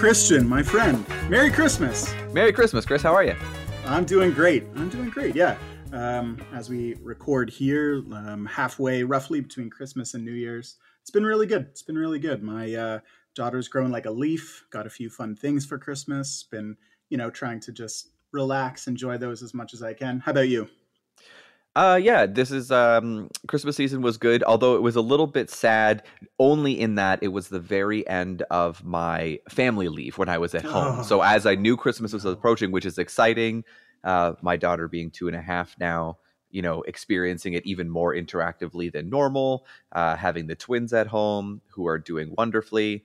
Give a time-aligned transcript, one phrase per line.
[0.00, 2.14] Christian, my friend, Merry Christmas.
[2.32, 3.02] Merry Christmas, Chris.
[3.02, 3.36] How are you?
[3.84, 4.64] I'm doing great.
[4.76, 5.36] I'm doing great.
[5.36, 5.58] Yeah.
[5.92, 11.24] Um, as we record here, um, halfway roughly between Christmas and New Year's, it's been
[11.24, 11.66] really good.
[11.70, 12.42] It's been really good.
[12.42, 12.98] My uh,
[13.34, 14.64] daughter's grown like a leaf.
[14.70, 16.44] Got a few fun things for Christmas.
[16.50, 16.76] Been,
[17.08, 20.20] you know, trying to just relax, enjoy those as much as I can.
[20.20, 20.68] How about you?
[21.76, 25.48] Uh, yeah, this is um, Christmas season was good, although it was a little bit
[25.50, 26.02] sad.
[26.38, 30.54] Only in that it was the very end of my family leave when I was
[30.54, 30.98] at home.
[31.00, 31.02] Oh.
[31.02, 33.64] So as I knew Christmas was approaching, which is exciting,
[34.02, 36.18] uh, my daughter being two and a half now,
[36.50, 39.66] you know, experiencing it even more interactively than normal.
[39.92, 43.04] Uh, having the twins at home who are doing wonderfully.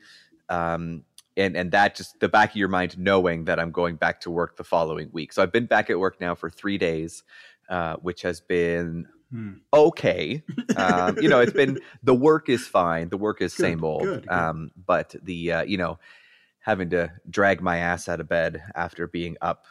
[0.49, 1.03] Um,
[1.37, 4.31] and and that just the back of your mind knowing that I'm going back to
[4.31, 5.33] work the following week.
[5.33, 7.23] So I've been back at work now for three days,
[7.69, 9.53] uh, which has been Hmm.
[9.73, 10.43] okay.
[10.77, 13.09] Um, you know, it's been the work is fine.
[13.09, 14.03] The work is Good, same old.
[14.03, 14.31] good, good.
[14.31, 15.99] Um, but the uh, you know
[16.59, 19.65] having to drag my ass out of bed after being up,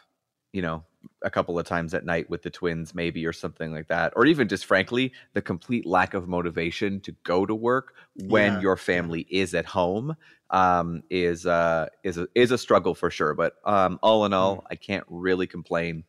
[0.55, 0.87] you know,
[1.23, 4.27] a couple of times at night with the twins, maybe or something like that, or
[4.27, 8.79] even just frankly the complete lack of motivation to go to work when Yeah, your
[8.79, 10.17] family is at home
[10.51, 13.35] um, is uh, is a, is a struggle for sure.
[13.35, 14.69] But um, all in all, Mm.
[14.71, 16.05] I can't really complain.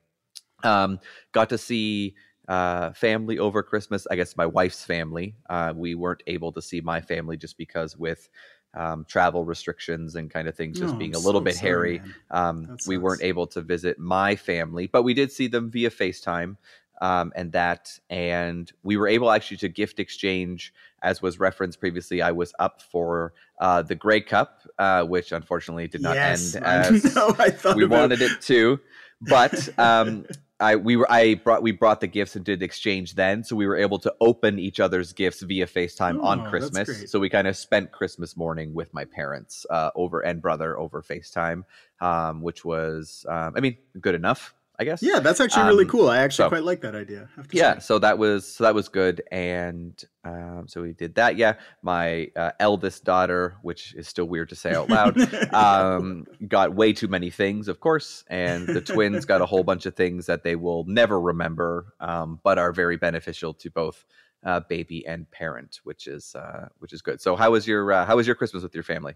[0.63, 0.99] Um,
[1.31, 2.15] got to see
[2.47, 4.07] uh, family over Christmas.
[4.09, 5.37] I guess my wife's family.
[5.49, 8.29] Uh, we weren't able to see my family just because with
[8.75, 11.97] um, travel restrictions and kind of things just Oh, being a little so bit sorry,
[11.97, 12.01] hairy.
[12.31, 16.57] Um, we weren't able to visit my family, but we did see them via FaceTime.
[17.01, 22.21] Um, and that, and we were able actually to gift exchange, as was referenced previously.
[22.21, 26.65] I was up for uh, the Grey Cup, uh, which unfortunately did not yes, end
[26.65, 27.35] I as know.
[27.37, 28.79] I thought we wanted it to,
[29.21, 30.25] but um,
[30.59, 33.67] I we were I brought we brought the gifts and did exchange then, so we
[33.67, 37.11] were able to open each other's gifts via FaceTime Oh, on Christmas.
[37.11, 41.01] So we kind of spent Christmas morning with my parents uh, over and brother over
[41.01, 41.65] FaceTime,
[41.99, 45.01] um, which was um, I mean good enough, I guess.
[45.01, 46.09] Yeah, that's actually really Um, cool.
[46.09, 47.29] I actually so- quite like that idea.
[47.33, 47.79] I have to Yeah, say.
[47.79, 51.37] so that was so that was good, and um, so we did that.
[51.37, 55.15] Yeah, my uh, eldest daughter, which is still weird to say out loud,
[55.53, 59.85] um, got way too many things, of course, and the twins got a whole bunch
[59.85, 64.03] of things that they will never remember, um, but are very beneficial to both
[64.43, 67.21] uh, baby and parent, which is uh, which is good.
[67.21, 69.13] So, how was your uh, how was your Christmas with your family?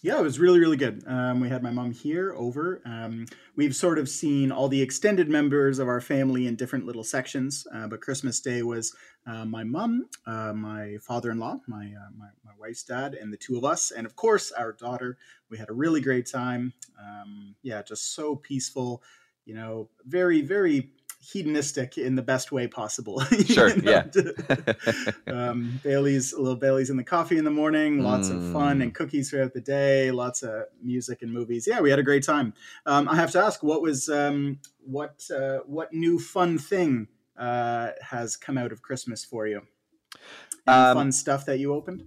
[0.00, 1.02] Yeah, it was really, really good.
[1.08, 2.80] Um, we had my mom here over.
[2.84, 3.26] Um,
[3.56, 7.66] we've sort of seen all the extended members of our family in different little sections,
[7.74, 8.94] uh, but Christmas Day was
[9.26, 13.56] uh, my mom, uh, my father-in-law, my, uh, my my wife's dad, and the two
[13.56, 15.18] of us, and of course our daughter.
[15.50, 16.74] We had a really great time.
[17.00, 19.02] Um, yeah, just so peaceful.
[19.46, 23.20] You know, very, very hedonistic in the best way possible.
[23.46, 24.04] Sure, yeah.
[25.26, 28.02] um, Bailey's a little Bailey's in the coffee in the morning.
[28.02, 28.82] Lots of fun Mm.
[28.82, 30.10] and cookies throughout the day.
[30.10, 31.66] Lots of music and movies.
[31.66, 32.54] Yeah, we had a great time.
[32.86, 37.90] Um, I have to ask, what was um, what uh, what new fun thing uh,
[38.00, 39.62] has come out of Christmas for you?
[40.66, 42.04] Any Um, fun stuff that you opened?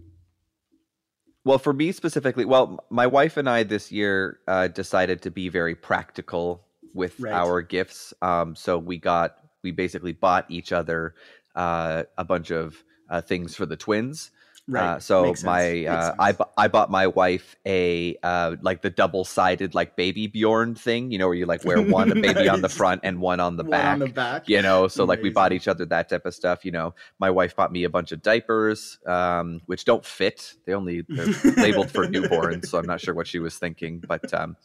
[1.44, 5.50] Well, for me specifically, well, my wife and I this year uh, decided to be
[5.50, 6.63] very practical
[6.94, 7.34] with Right.
[7.34, 8.13] our gifts.
[8.22, 11.16] Um, so we got, we basically bought each other
[11.56, 14.31] uh, a bunch of uh, things for the twins.
[14.74, 19.25] Uh, so my, uh, I, bu- I bought my wife a uh, like the double
[19.25, 22.69] sided like BabyBjörn thing, you know, where you like wear one a baby on the
[22.80, 24.47] front and one on the One back on the back.
[24.47, 27.30] you know so like we bought each other that type of stuff you know my
[27.30, 31.91] wife bought me a bunch of diapers um, which don't fit they only they're labeled
[31.91, 34.56] for newborns so i'm not sure what she was thinking but um,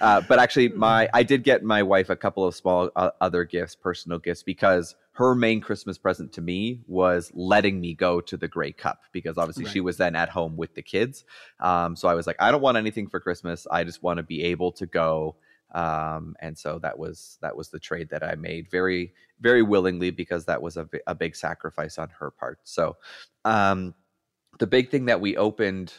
[0.00, 3.44] uh, but actually my i did get my wife a couple of small uh, other
[3.44, 8.36] gifts personal gifts because her main christmas present to me was letting me go to
[8.36, 11.24] the Grey Cup because obviously she was then at home with the kids.
[11.60, 13.66] Um, so i was like i don't want anything for christmas.
[13.70, 15.36] I just want to be able to go.
[15.74, 20.10] Um, and so that was that was the trade that I made very very willingly
[20.10, 22.60] because that was a, a big sacrifice on her part.
[22.62, 22.96] So
[23.44, 23.94] um,
[24.58, 25.92] the big thing that we opened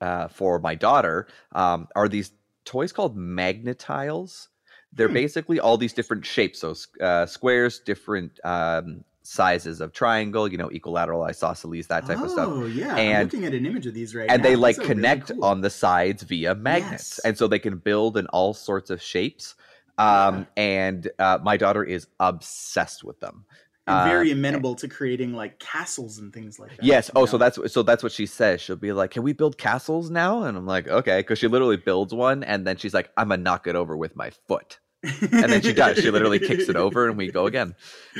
[0.00, 2.30] uh, for my daughter um, are these
[2.66, 4.48] toys called Magna-Tiles.
[4.92, 5.14] They're Hmm.
[5.14, 10.68] basically all these different shapes, so uh, squares, different um, sizes of triangle, you know,
[10.70, 12.92] equilateral, isosceles, that type oh, of stuff Oh yeah.
[12.92, 14.34] I'm And- looking at an image of these right now.
[14.34, 14.48] and now.
[14.48, 15.44] they like These are really connect cool.
[15.44, 17.24] on the sides via magnets Yes.
[17.24, 19.56] and so they can build in all sorts of shapes
[19.98, 23.44] um and uh, my daughter is obsessed with them
[23.86, 26.84] and very uh, amenable to creating like castles and things like that.
[26.84, 27.10] Yes.
[27.14, 28.60] Oh, so that's so that's what she says.
[28.60, 31.76] She'll be like, "Can we build castles now?" And I'm like, "Okay," because she literally
[31.76, 35.52] builds one, and then she's like, "I'm gonna knock it over with my foot." And
[35.52, 35.98] then she does.
[35.98, 37.74] She literally kicks it over, and we go again.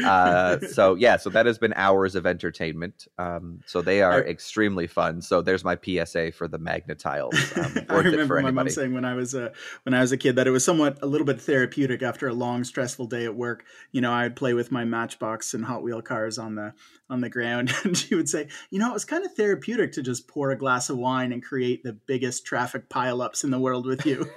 [0.05, 3.07] Uh, so yeah, so that has been hours of entertainment.
[3.19, 5.23] Um, so they are I, extremely fun.
[5.23, 7.35] So there's my PSA for the Magna-Tiles.
[7.57, 9.53] Um, I remember my mom saying when I was a
[9.85, 12.35] when I was a kid that it was somewhat a little bit therapeutic after a
[12.35, 13.65] long stressful day at work.
[13.93, 16.75] You know, I'd play with my Matchbox and Hot Wheel cars on the
[17.09, 20.03] on the ground, and she would say, "You know, it was kind of therapeutic to
[20.03, 23.87] just pour a glass of wine and create the biggest traffic pileups in the world
[23.87, 24.29] with you."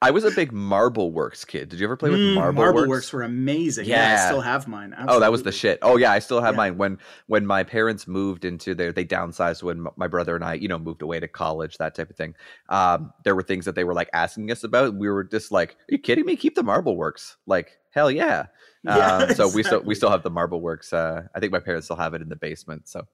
[0.00, 1.68] I was a big Marble Works kid.
[1.68, 2.88] Did you ever play with mm, Marble, Marble Works?
[2.88, 3.86] Works were amazing.
[3.86, 4.14] Yeah.
[4.14, 4.92] yeah I still have mine.
[4.92, 5.16] Absolutely.
[5.16, 5.80] Oh, that was the shit.
[5.82, 6.58] Oh yeah, I still have yeah.
[6.58, 6.78] mine.
[6.78, 10.68] When when my parents moved into their, they downsized when my brother and I, you
[10.68, 12.36] know, moved away to college, that type of thing.
[12.68, 14.94] Um, there were things that they were like asking us about.
[14.94, 16.36] We were just like, "Are you kidding me?
[16.36, 18.46] Keep the Marble Works." Like hell yeah.
[18.84, 19.54] Yeah, um, so exactly.
[19.56, 20.92] we still we still have the Marble Works.
[20.92, 22.88] Uh, I think my parents still have it in the basement.
[22.88, 23.08] So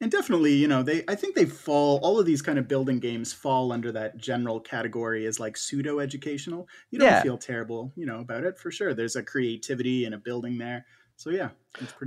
[0.00, 2.98] and definitely you know they i think they fall all of these kind of building
[2.98, 7.22] games fall under that general category as like pseudo educational you don't yeah.
[7.22, 8.94] feel terrible you know about it for sure.
[8.94, 10.86] There's a creativity and a building there
[11.16, 11.48] so yeah,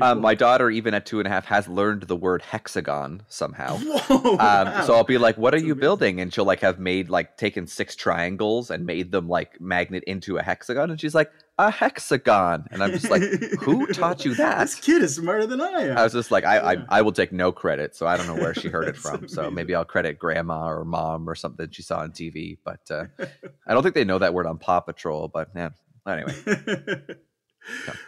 [0.02, 0.22] um, cool.
[0.22, 3.78] My daughter, even at two and a half, has learned the word hexagon somehow.
[3.78, 4.82] Whoa, um, wow.
[4.86, 5.82] So I'll be like, "What That's are you amazing.
[5.82, 10.04] building?" And she'll like have made like taken six triangles and made them like magnet
[10.06, 13.24] into a hexagon, and she's like, "A hexagon," and I'm just like,
[13.62, 15.98] "Who taught you that?" This kid is smarter than I am.
[15.98, 16.84] I was just like, I, yeah.
[16.90, 19.28] I, I will take no credit, so I don't know where she heard it from.
[19.28, 23.06] so maybe I'll credit grandma or mom or something she saw on TV, but uh,
[23.68, 25.28] I don't think they know that word on Paw Patrol.
[25.28, 25.70] But yeah,
[26.08, 26.34] anyway.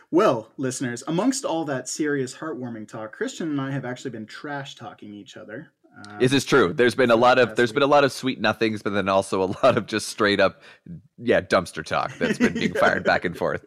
[0.10, 4.76] Well, listeners, amongst all that serious, heartwarming talk, Christian and I have actually been trash
[4.76, 5.72] talking each other.
[6.08, 6.74] Uh, this is true.
[6.74, 9.44] There's been a lot of there's been a lot of sweet nothings, but then also
[9.44, 10.62] a lot of just straight up,
[11.18, 13.66] yeah, dumpster talk that's been being fired back and forth.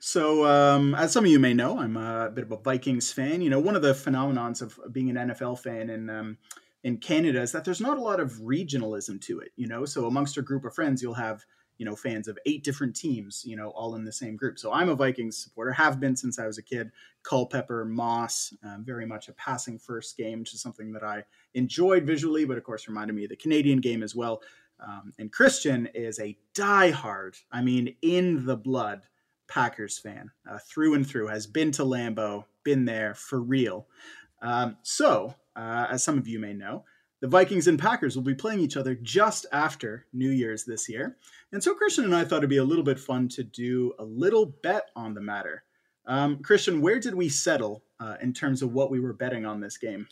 [0.00, 3.40] So, um, as some of you may know, I'm a bit of a Vikings fan.
[3.40, 6.38] You know, one of the phenomenons of being an NFL fan in um,
[6.84, 9.52] in Canada is that there's not a lot of regionalism to it.
[9.56, 11.44] You know, so amongst a group of friends, you'll have
[11.82, 14.56] you know fans of eight different teams you know all in the same group.
[14.56, 16.92] So i'm a vikings supporter have been since i was a kid.
[17.24, 21.24] Culpepper moss um, very much a passing first game is something that i
[21.54, 24.42] enjoyed visually but of course reminded me of the canadian game as well.
[24.78, 29.02] Um, and christian is a die-hard i mean in the blood
[29.48, 30.30] packers fan.
[30.48, 33.88] Uh, through and through has been to lambeau been there for real.
[34.40, 36.84] Um, so uh, as some of you may know
[37.22, 41.16] the Vikings and Packers will be playing each other just after New Year's this year.
[41.52, 44.04] And so Christian and I thought it'd be a little bit fun to do a
[44.04, 45.64] little bet on the matter.
[46.06, 49.60] Um, Christian, where did we settle uh, in terms of what we were betting on
[49.60, 50.08] this game?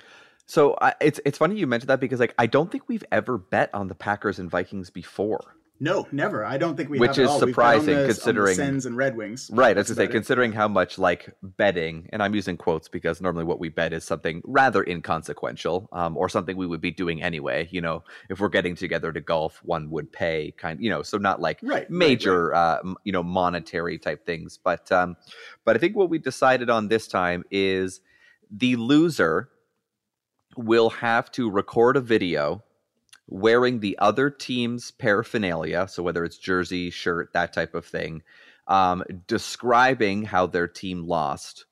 [0.46, 3.38] So uh, it's it's funny you mentioned that because like I don't think we've ever
[3.38, 5.56] bet on the Packers and Vikings before.
[5.82, 6.44] No, never.
[6.44, 6.98] I don't think we.
[6.98, 9.50] Which is surprising the, considering Sens and Red Wings.
[9.50, 13.44] Right, as I say, considering how much like betting, and I'm using quotes because normally
[13.44, 17.66] what we bet is something rather inconsequential, um, or something we would be doing anyway.
[17.70, 21.16] You know, if we're getting together to golf, one would pay kind, you know, so
[21.16, 22.90] not like right, major, right, right.
[22.90, 24.58] Uh, you know, monetary type things.
[24.62, 25.16] But um,
[25.64, 28.02] but I think what we decided on this time is
[28.50, 29.48] the loser
[30.58, 32.62] will have to record a video
[33.30, 38.22] wearing the other team's paraphernalia, so whether it's jersey, shirt, that type of thing,
[38.66, 41.64] um, describing how their team lost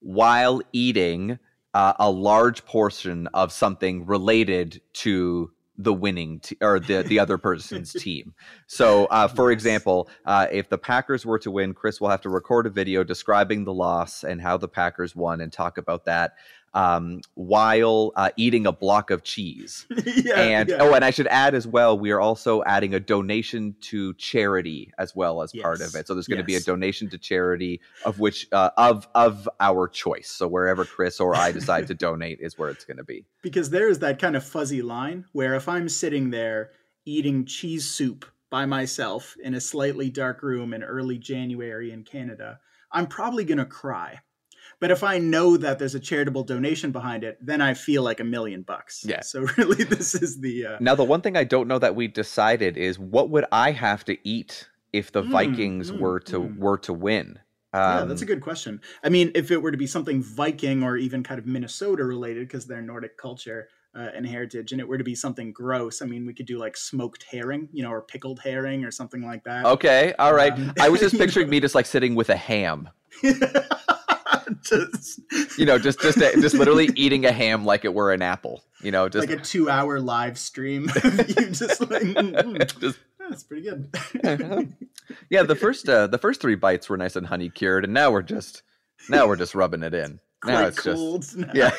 [0.00, 1.38] while eating
[1.74, 7.36] uh, a large portion of something related to the winning t- or the the other
[7.36, 8.34] person's team.
[8.66, 12.30] So, uh, for example, uh, if the Packers were to win, Chris will have to
[12.30, 16.34] record a video describing the loss and how the Packers won, and talk about that
[16.76, 19.86] um, while uh, eating a block of cheese.
[20.04, 20.76] yeah, and yeah.
[20.80, 24.92] oh, and I should add as well, we are also adding a donation to charity
[24.98, 25.62] as well as yes.
[25.62, 26.06] part of it.
[26.06, 26.62] So there's going to yes.
[26.64, 30.28] be a donation to charity of which uh, of of our choice.
[30.28, 33.24] So wherever Chris or I decide to donate is where it's going to be.
[33.42, 36.72] Because there is that kind of fuzzy line where if I'm sitting there
[37.06, 42.60] eating cheese soup by myself in a slightly dark room in early January in Canada,
[42.92, 44.20] I'm probably going to cry
[44.80, 48.20] but if I know that there's a charitable donation behind it, then I feel like
[48.20, 49.04] a million bucks.
[49.06, 49.22] Yeah.
[49.22, 50.66] So really, this is the.
[50.66, 50.76] Uh...
[50.80, 54.04] Now, the one thing I don't know that we decided is what would I have
[54.06, 56.58] to eat if the mm, Vikings mm, were to mm.
[56.58, 57.38] were to win.
[57.72, 58.80] Um, yeah, that's a um, good question.
[59.02, 62.48] I mean, if it were to be something Viking or even kind of Minnesota related,
[62.48, 66.04] because they're Nordic culture, uh, and heritage and it were to be something gross i
[66.04, 69.42] mean we could do like smoked herring you know or pickled herring or something like
[69.44, 72.36] that okay all right um, i was just picturing me just like sitting with a
[72.36, 72.90] ham
[74.62, 75.20] just
[75.58, 78.64] you know, just just just literally eating a ham like it were an apple.
[78.82, 80.88] You know, just like a two-hour live stream.
[81.04, 82.80] you just like mm, mm.
[82.80, 84.74] just, that's pretty good.
[85.30, 88.10] yeah, the first uh, the first three bites were nice and honey cured, and now
[88.10, 88.62] we're just
[89.08, 90.20] Now we're just rubbing it in.
[90.44, 91.22] now Quite it's cold.
[91.22, 91.50] just now.
[91.54, 91.70] yeah.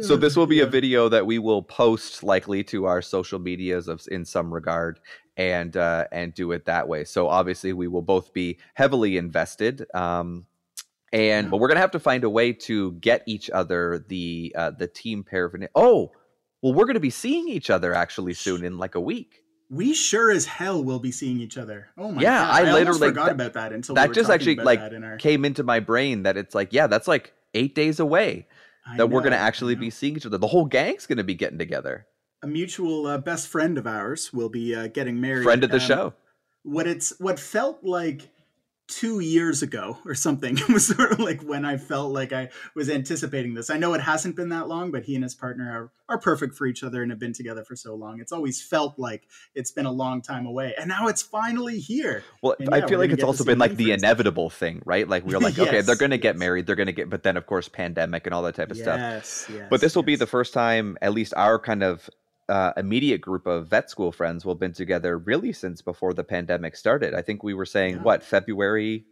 [0.00, 3.88] so this will be a video that we will post likely to our social medias
[3.88, 4.98] of in some regard
[5.36, 7.04] and uh and do it that way.
[7.04, 10.46] So obviously we will both be heavily invested um
[11.12, 14.70] and but we're gonna have to find a way to get each other the uh
[14.70, 16.10] the team paraphernalia oh
[16.62, 19.40] well we're gonna be seeing each other actually soon in like a week.
[19.70, 21.88] We sure as hell will be seeing each other.
[21.98, 22.50] Oh my Yeah, god!
[22.54, 25.16] I almost literally- forgot that- about that until that we just actually, like, in our,
[25.16, 28.46] came into my brain that it's like yeah that's like eight days away
[28.86, 30.36] I that we're gonna actually be seeing each other.
[30.38, 32.06] The whole gang's gonna be getting together
[32.44, 35.44] a mutual uh, best friend of ours will be uh, getting married.
[35.44, 36.14] friend of the um, show
[36.62, 38.28] What it's what felt like
[38.86, 42.50] two years ago or something it was sort of like when I felt like I
[42.74, 43.70] was anticipating this.
[43.70, 46.54] I know it hasn't been that long, but he and his partner are are perfect
[46.54, 48.20] for each other and have been together for so long.
[48.20, 52.24] It's always felt like it's been a long time away, and now it's finally here.
[52.42, 55.08] Well, And I feel like it's also been like the inevitable thing, right?
[55.08, 57.22] Like we were like, okay, they're going to get married, they're going to get, but
[57.22, 58.98] then of course pandemic and all that type of stuff.
[58.98, 59.66] Yes, yes.
[59.70, 62.10] But this will be the first time, at least our kind of
[62.48, 66.76] uh, immediate group of vet school friends We've been together really since before the pandemic
[66.76, 67.14] started.
[67.14, 68.02] I think we were saying Yeah.
[68.02, 69.06] what February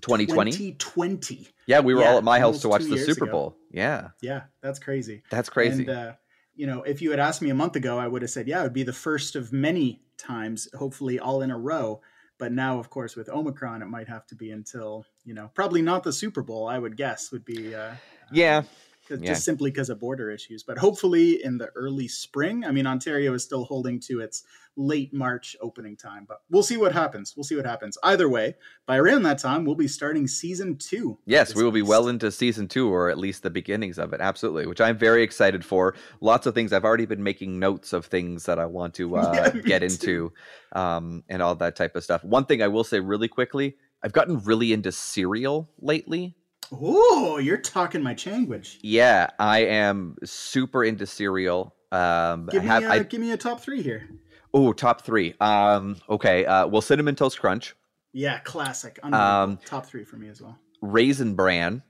[0.00, 0.50] 2020.
[0.50, 1.48] 2020.
[1.66, 3.32] Yeah, we were Yeah, all at my house to watch the Super ago.
[3.32, 3.56] Bowl.
[3.70, 5.22] Yeah, Yeah, that's crazy.
[5.30, 5.86] that's crazy.
[5.86, 6.12] And, uh,
[6.54, 8.60] you know, if you had asked me a month ago, I would have said, yeah,
[8.60, 12.00] it would be the first of many times, hopefully all in a row.
[12.38, 15.82] But now, of course, with Omicron, it might have to be until, you know, probably
[15.82, 17.74] not the Super Bowl, I would guess, would be.
[17.74, 17.92] Uh,
[18.32, 18.70] yeah, 'cause-
[19.10, 19.16] Yeah.
[19.16, 20.62] just simply because of border issues.
[20.62, 22.64] But hopefully in the early spring.
[22.64, 24.44] I mean, Ontario is still holding to its
[24.76, 27.34] late March opening time, but we'll see what happens.
[27.36, 27.96] We'll see what happens.
[28.02, 28.56] Either way,
[28.86, 31.18] by around that time, we'll be starting season two.
[31.26, 34.20] Yes, we will be well into season two, or at least the beginnings of it.
[34.20, 35.94] Absolutely, which I'm very excited for.
[36.20, 36.72] Lots of things.
[36.72, 40.32] I've already been making notes of things that I want to uh, Yeah, get into,
[40.72, 42.24] um, and all that type of stuff.
[42.24, 46.36] One thing I will say really quickly: I've gotten really into cereal lately.
[46.72, 48.78] Oh, you're talking my language.
[48.82, 51.74] Yeah, I am super into cereal.
[51.92, 54.08] Um, Give me, have, uh, I, give me a top three here.
[54.52, 55.34] oh, top three.
[55.40, 56.44] Um, okay.
[56.44, 57.74] Uh, well, cinnamon toast crunch,
[58.12, 58.98] Yeah, classic.
[59.04, 60.58] Um, Top three for me as well.
[60.80, 61.82] raisin bran,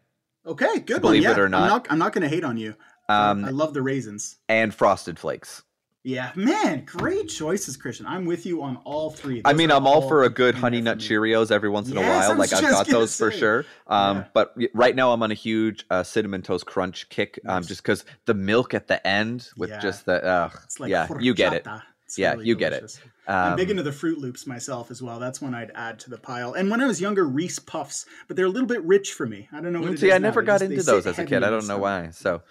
[0.47, 1.33] Okay, good believe one.
[1.33, 1.63] it Yeah, or not.
[1.91, 2.05] I'm not.
[2.07, 2.75] Not going to hate on you.
[3.09, 4.37] um, I love the raisins.
[4.49, 5.63] and frosted flakes.
[6.07, 8.05] Yeah, man, great choices, Christian.
[8.07, 9.41] I'm with you on all three.
[9.47, 10.99] I mean, I'm all for a good honey nut.
[10.99, 12.37] Cheerios every once in a Yes, I while.
[12.39, 13.65] was Like I've got those for sure.
[13.87, 14.25] Um, Yeah.
[14.35, 17.39] but right now I'm on a huge uh, cinnamon toast crunch kick.
[17.47, 17.69] Um, Nice.
[17.69, 19.81] just because the milk at the end with Yeah.
[19.81, 21.67] just the uh, It's like yeah, you get it.
[22.05, 23.01] It's Yeah, really you get it.
[23.27, 25.19] Um, I'm big into the Froot Loops myself as well.
[25.19, 26.53] That's one I'd add to the pile.
[26.53, 29.49] And when I was younger, Reese Puffs, but they're a little bit rich for me.
[29.53, 31.19] I don't know what it Mm, see, I never They got just- into those as
[31.19, 31.43] a kid.
[31.43, 32.11] I don't know why.
[32.11, 32.43] So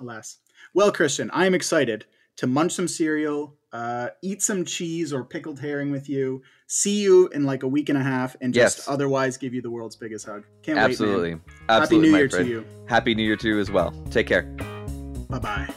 [0.00, 0.38] alas.
[0.74, 2.04] Well, Christian, I am excited
[2.36, 7.28] to munch some cereal, uh, eat some cheese or pickled herring with you, see you
[7.28, 8.88] in like a week and a half, and just Yes.
[8.88, 10.44] otherwise give you the world's biggest hug.
[10.62, 11.80] Can't absolutely, wait, man.
[11.80, 12.44] Happy New Year friend.
[12.46, 12.64] to you.
[12.86, 13.92] Happy New Year to you as well.
[14.10, 14.42] Take care.
[15.28, 15.74] Bye bye.